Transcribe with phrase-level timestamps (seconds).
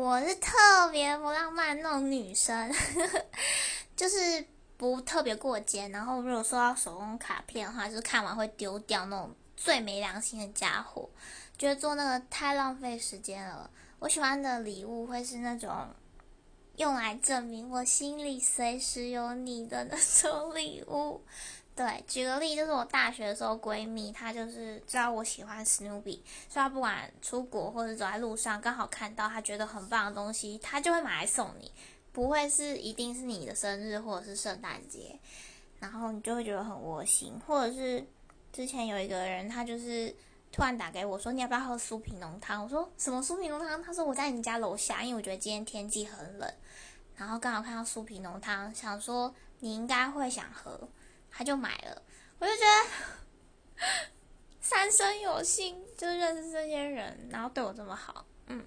[0.00, 2.72] 我是特别不浪漫那种女生，
[3.94, 4.42] 就是
[4.78, 5.86] 不特别过节。
[5.88, 11.06] 然后如果收到手工卡片的话，就是看完会丢掉那种最没良心的家伙，
[11.58, 13.70] 觉得做那个太浪费时间了。
[13.98, 15.88] 我喜欢的礼物会是那种
[16.76, 21.22] 用来证明我心里随时有你的那种礼物。
[21.80, 31.72] 对，举个例，就是我大学的时候，闺蜜她就是知道我喜欢史努比，所以她不管出国或者走在路上，刚好看到她觉得很棒的东西，她就会买来送你，
[32.12, 35.18] 不会是一定是你的生日或者是圣诞节，
[35.78, 37.40] 然后你就会觉得很窝心。
[37.46, 38.06] 或者是
[38.52, 40.14] 之前有一个人，他就是
[40.52, 42.62] 突然打给我说，你要不要喝酥皮浓汤？
[42.62, 43.82] 我说什么酥皮浓汤？
[43.82, 46.52] 他说我在你家楼下，因为我觉得今天天气很冷，
[47.16, 50.78] 然后刚好看到酥皮浓汤，想说你应该会想喝。
[51.30, 52.02] 他就买了，
[52.38, 53.86] 我就觉得
[54.60, 58.64] 三生有幸，就认识这些人，然后对我这么好，嗯。